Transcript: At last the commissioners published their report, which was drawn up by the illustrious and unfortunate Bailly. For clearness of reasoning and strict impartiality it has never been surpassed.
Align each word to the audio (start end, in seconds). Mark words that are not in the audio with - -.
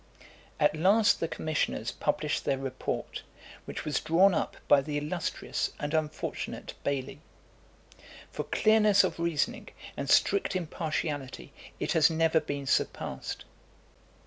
At 0.59 0.75
last 0.75 1.19
the 1.19 1.27
commissioners 1.27 1.91
published 1.91 2.43
their 2.43 2.57
report, 2.57 3.21
which 3.65 3.85
was 3.85 3.99
drawn 3.99 4.33
up 4.33 4.57
by 4.67 4.81
the 4.81 4.97
illustrious 4.97 5.73
and 5.79 5.93
unfortunate 5.93 6.73
Bailly. 6.83 7.21
For 8.31 8.43
clearness 8.43 9.03
of 9.03 9.19
reasoning 9.19 9.69
and 9.95 10.09
strict 10.09 10.55
impartiality 10.55 11.53
it 11.79 11.91
has 11.91 12.09
never 12.09 12.39
been 12.39 12.65
surpassed. 12.65 13.45